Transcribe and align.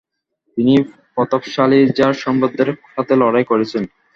তিনি 0.57 0.73
প্রতাপশালী 1.15 1.79
জার 1.97 2.13
সম্রাটদের 2.23 2.69
সাথে 2.93 3.13
লড়াই 3.21 3.45
করেছেন। 3.51 3.83